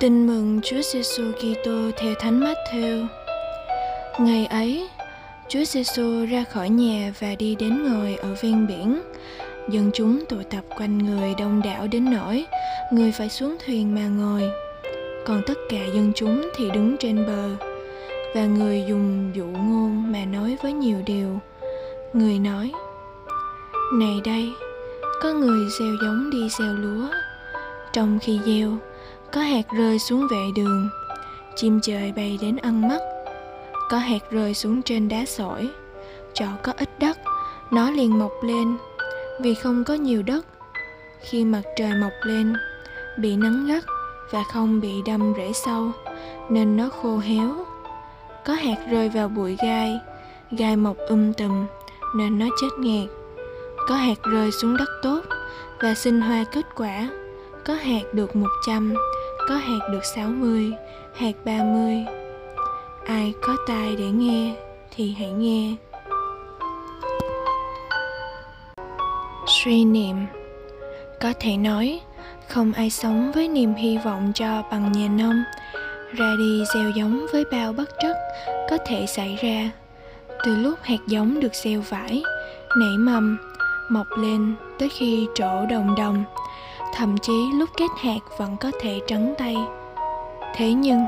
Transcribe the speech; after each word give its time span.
Tin 0.00 0.26
mừng 0.26 0.60
Chúa 0.62 0.82
Giêsu 0.82 1.32
Kitô 1.32 1.90
theo 1.96 2.14
Thánh 2.18 2.40
Matthew. 2.40 3.06
Ngày 4.20 4.46
ấy, 4.46 4.88
Chúa 5.48 5.64
Giêsu 5.64 6.26
ra 6.30 6.44
khỏi 6.44 6.68
nhà 6.68 7.12
và 7.20 7.34
đi 7.38 7.54
đến 7.54 7.92
ngồi 7.92 8.16
ở 8.16 8.36
ven 8.42 8.66
biển. 8.66 9.00
Dân 9.68 9.90
chúng 9.94 10.24
tụ 10.28 10.36
tập 10.50 10.64
quanh 10.78 10.98
người 10.98 11.34
đông 11.38 11.62
đảo 11.64 11.86
đến 11.86 12.10
nỗi 12.10 12.44
người 12.92 13.12
phải 13.12 13.28
xuống 13.28 13.56
thuyền 13.66 13.94
mà 13.94 14.06
ngồi. 14.06 14.42
Còn 15.26 15.42
tất 15.46 15.58
cả 15.68 15.84
dân 15.94 16.12
chúng 16.14 16.48
thì 16.56 16.70
đứng 16.70 16.96
trên 16.96 17.26
bờ 17.26 17.66
và 18.34 18.46
người 18.46 18.84
dùng 18.88 19.30
dụ 19.34 19.44
ngôn 19.44 20.12
mà 20.12 20.24
nói 20.24 20.56
với 20.62 20.72
nhiều 20.72 20.98
điều. 21.06 21.38
Người 22.12 22.38
nói: 22.38 22.72
Này 23.94 24.20
đây, 24.24 24.48
có 25.22 25.32
người 25.32 25.68
gieo 25.78 25.92
giống 26.02 26.30
đi 26.30 26.48
gieo 26.58 26.72
lúa. 26.72 27.08
Trong 27.92 28.18
khi 28.22 28.40
gieo, 28.46 28.70
có 29.36 29.42
hạt 29.42 29.68
rơi 29.72 29.98
xuống 29.98 30.26
vệ 30.30 30.50
đường. 30.56 30.88
Chim 31.56 31.80
trời 31.82 32.12
bay 32.12 32.38
đến 32.42 32.56
ăn 32.56 32.88
mất 32.88 32.98
có 33.88 33.98
hạt 33.98 34.30
rơi 34.30 34.54
xuống 34.54 34.82
trên 34.82 35.08
đá 35.08 35.24
sỏi. 35.26 35.68
Chỗ 36.34 36.46
có 36.62 36.72
ít 36.76 36.98
đất. 36.98 37.18
Nó 37.70 37.90
liền 37.90 38.18
mọc 38.18 38.32
lên. 38.42 38.76
Vì 39.40 39.54
không 39.54 39.84
có 39.84 39.94
nhiều 39.94 40.22
đất, 40.22 40.46
khi 41.20 41.44
mặt 41.44 41.62
trời 41.76 41.92
mọc 42.00 42.12
lên, 42.22 42.54
bị 43.18 43.36
nắng 43.36 43.66
gắt 43.66 43.84
và 44.30 44.44
không 44.52 44.80
bị 44.80 45.02
đâm 45.06 45.34
rễ 45.36 45.52
sâu, 45.52 45.90
nên 46.50 46.76
nó 46.76 46.88
khô 46.88 47.18
héo. 47.18 47.54
Có 48.44 48.54
hạt 48.54 48.86
rơi 48.90 49.08
vào 49.08 49.28
bụi 49.28 49.56
gai 49.62 50.00
gai 50.50 50.76
mọc 50.76 50.96
um 51.08 51.32
tùm, 51.32 51.66
nên 52.16 52.38
nó 52.38 52.46
chết 52.60 52.68
nghẹt. 52.78 53.08
Có 53.88 53.94
hạt 53.94 54.18
rơi 54.32 54.50
xuống 54.52 54.76
đất 54.76 54.88
tốt 55.02 55.20
và 55.80 55.94
sinh 55.94 56.20
hoa 56.20 56.44
kết 56.52 56.66
quả. 56.76 57.08
Có 57.64 57.74
hạt 57.74 58.02
được 58.12 58.36
một 58.36 58.50
trăm 58.66 58.94
có 59.48 59.54
hạt 59.54 59.88
được 59.92 60.04
60, 60.04 60.72
hạt 61.14 61.32
30. 61.44 62.04
Ai 63.06 63.32
có 63.42 63.56
tai 63.66 63.96
để 63.96 64.04
nghe 64.04 64.54
thì 64.96 65.14
hãy 65.18 65.30
nghe. 65.30 65.74
Suy 69.46 69.84
niệm 69.84 70.16
Có 71.20 71.32
thể 71.40 71.56
nói, 71.56 72.00
không 72.48 72.72
ai 72.72 72.90
sống 72.90 73.32
với 73.34 73.48
niềm 73.48 73.74
hy 73.74 73.98
vọng 73.98 74.32
cho 74.34 74.62
bằng 74.70 74.92
nhà 74.92 75.08
nông. 75.08 75.42
Ra 76.12 76.34
đi 76.38 76.64
gieo 76.74 76.90
giống 76.90 77.26
với 77.32 77.44
bao 77.52 77.72
bất 77.72 77.90
trắc 78.02 78.16
có 78.70 78.78
thể 78.86 79.06
xảy 79.06 79.38
ra. 79.42 79.70
Từ 80.44 80.56
lúc 80.56 80.78
hạt 80.82 81.00
giống 81.06 81.40
được 81.40 81.54
gieo 81.54 81.80
vải, 81.80 82.22
nảy 82.76 82.98
mầm, 82.98 83.38
mọc 83.90 84.06
lên 84.18 84.54
tới 84.78 84.88
khi 84.88 85.28
trổ 85.34 85.66
đồng 85.66 85.94
đồng– 85.98 86.24
thậm 86.96 87.18
chí 87.18 87.52
lúc 87.54 87.68
kết 87.76 87.90
hạt 87.96 88.18
vẫn 88.38 88.56
có 88.60 88.70
thể 88.80 89.00
trắng 89.06 89.34
tay. 89.38 89.56
Thế 90.54 90.72
nhưng, 90.72 91.06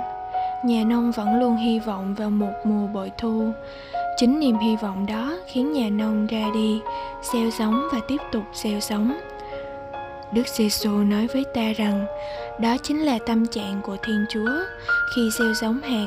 nhà 0.65 0.85
nông 0.85 1.13
vẫn 1.13 1.41
luôn 1.41 1.57
hy 1.57 1.79
vọng 1.79 2.15
vào 2.15 2.31
một 2.31 2.53
mùa 2.65 2.87
bội 2.87 3.11
thu. 3.19 3.53
Chính 4.17 4.41
niềm 4.41 4.59
hy 4.59 4.77
vọng 4.77 5.07
đó 5.07 5.37
khiến 5.53 5.73
nhà 5.73 5.89
nông 5.91 6.27
ra 6.27 6.45
đi 6.55 6.81
gieo 7.33 7.51
giống 7.59 7.89
và 7.93 8.01
tiếp 8.09 8.17
tục 8.33 8.43
gieo 8.53 8.81
giống. 8.81 9.13
đức 10.33 10.49
giêsu 10.49 10.91
nói 10.91 11.27
với 11.35 11.45
ta 11.55 11.73
rằng, 11.77 12.07
đó 12.61 12.77
chính 12.83 13.05
là 13.05 13.19
tâm 13.27 13.47
trạng 13.47 13.81
của 13.83 13.97
thiên 14.03 14.25
chúa 14.31 14.51
khi 15.17 15.31
gieo 15.39 15.55
giống 15.55 15.81
hạt. 15.81 16.07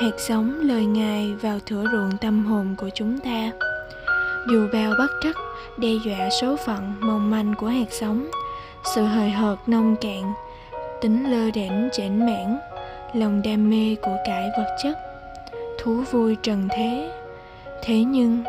Hạt 0.00 0.20
giống 0.28 0.60
lời 0.60 0.84
ngài 0.84 1.34
vào 1.42 1.58
thửa 1.66 1.84
ruộng 1.92 2.10
tâm 2.20 2.46
hồn 2.46 2.74
của 2.78 2.88
chúng 2.94 3.18
ta. 3.18 3.50
Dù 4.50 4.66
bao 4.72 4.92
bất 4.98 5.08
trắc, 5.22 5.36
đe 5.76 5.88
dọa 6.04 6.28
số 6.40 6.56
phận 6.66 6.94
mong 7.00 7.30
manh 7.30 7.54
của 7.58 7.66
hạt 7.66 7.92
giống 8.00 8.26
sự 8.84 9.02
hời 9.02 9.30
hợt, 9.30 9.56
nông 9.66 9.96
cạn, 10.00 10.32
tính 11.00 11.30
lơ 11.30 11.50
đễnh, 11.50 11.88
chểnh 11.92 12.26
mãn 12.26 12.58
lòng 13.14 13.42
đam 13.44 13.70
mê 13.70 13.96
của 14.02 14.16
cải 14.24 14.50
vật 14.58 14.76
chất. 14.82 14.98
Thú 15.78 16.02
vui 16.10 16.36
trần 16.42 16.68
thế. 16.70 17.10
Thế 17.82 17.94
nhưng, 17.94 18.42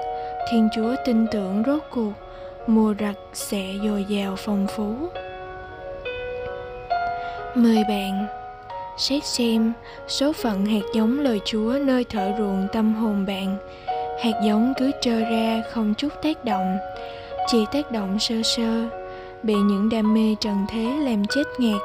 thiên 0.51 0.69
chúa 0.75 0.95
tin 1.05 1.27
tưởng 1.31 1.63
rốt 1.65 1.81
cuộc, 1.91 2.13
mùa 2.67 2.93
rặt 2.99 3.15
sẽ 3.33 3.73
dồi 3.83 4.05
dào 4.09 4.35
phong 4.37 4.67
phú. 4.75 4.95
Mời 7.55 7.83
bạn, 7.89 8.27
xét 8.97 9.25
xem 9.25 9.73
số 10.07 10.33
phận 10.33 10.65
hạt 10.65 10.81
giống 10.93 11.19
lời 11.19 11.39
chúa 11.45 11.73
nơi 11.81 12.05
thở 12.09 12.31
ruộng 12.37 12.67
tâm 12.73 12.93
hồn 12.93 13.25
bạn. 13.25 13.57
Hạt 14.23 14.41
giống 14.43 14.73
cứ 14.79 14.91
trơ 15.01 15.19
ra 15.19 15.61
không 15.71 15.93
chút 15.97 16.13
tác 16.23 16.45
động, 16.45 16.77
chỉ 17.47 17.65
tác 17.71 17.91
động 17.91 18.19
sơ 18.19 18.35
sơ 18.43 19.00
bị 19.43 19.55
những 19.55 19.89
đam 19.89 20.13
mê 20.13 20.35
trần 20.39 20.65
thế 20.69 20.83
làm 20.83 21.25
chết 21.25 21.43
ngạt 21.57 21.81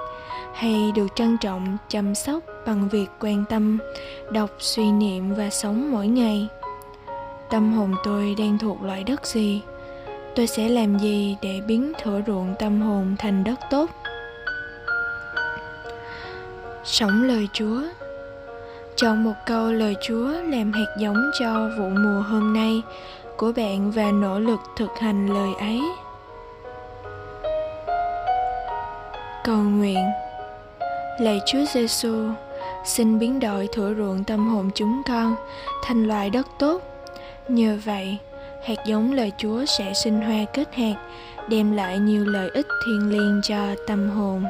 hay 0.54 0.92
được 0.94 1.06
trân 1.14 1.38
trọng, 1.38 1.76
chăm 1.88 2.14
sóc 2.14 2.42
bằng 2.66 2.88
việc 2.88 3.06
quan 3.20 3.44
tâm, 3.48 3.78
đọc, 4.30 4.50
suy 4.58 4.92
niệm 4.92 5.34
và 5.34 5.50
sống 5.50 5.92
mỗi 5.92 6.06
ngày? 6.06 6.48
Tâm 7.50 7.72
hồn 7.72 7.94
tôi 8.04 8.34
đang 8.38 8.58
thuộc 8.58 8.82
loại 8.82 9.04
đất 9.04 9.26
gì? 9.26 9.62
Tôi 10.34 10.46
sẽ 10.46 10.68
làm 10.68 10.98
gì 10.98 11.36
để 11.42 11.60
biến 11.66 11.92
thửa 12.02 12.20
ruộng 12.26 12.54
tâm 12.58 12.80
hồn 12.80 13.16
thành 13.18 13.44
đất 13.44 13.60
tốt? 13.70 13.90
Sống 16.84 17.22
lời 17.22 17.48
chúa. 17.52 17.82
Chọn 18.96 19.24
một 19.24 19.34
câu 19.46 19.72
lời 19.72 19.94
chúa 20.02 20.28
làm 20.28 20.72
hạt 20.72 20.96
giống 20.98 21.30
cho 21.40 21.70
vụ 21.78 21.88
mùa 21.88 22.20
hôm 22.20 22.52
nay 22.52 22.82
của 23.36 23.52
bạn 23.56 23.90
và 23.90 24.10
nỗ 24.10 24.38
lực 24.38 24.60
thực 24.76 24.90
hành 25.00 25.26
lời 25.26 25.54
ấy. 25.58 25.80
Cầu 29.46 29.62
nguyện 29.62 30.10
Lạy 31.18 31.40
Chúa 31.46 31.64
Giêsu, 31.74 32.28
xin 32.84 33.18
biến 33.18 33.40
đổi 33.40 33.68
thửa 33.72 33.94
ruộng 33.94 34.24
tâm 34.24 34.48
hồn 34.48 34.70
chúng 34.74 35.02
con 35.08 35.34
thành 35.84 36.04
loại 36.08 36.30
đất 36.30 36.46
tốt. 36.58 36.82
Nhờ 37.48 37.78
vậy, 37.84 38.18
hạt 38.64 38.76
giống 38.86 39.12
lời 39.12 39.32
Chúa 39.38 39.64
sẽ 39.64 39.92
sinh 39.94 40.20
hoa 40.20 40.44
kết 40.52 40.74
hạt, 40.74 40.94
đem 41.48 41.72
lại 41.72 41.98
nhiều 41.98 42.24
lợi 42.24 42.50
ích 42.54 42.66
thiêng 42.86 43.10
liêng 43.10 43.40
cho 43.48 43.74
tâm 43.86 44.10
hồn. 44.10 44.44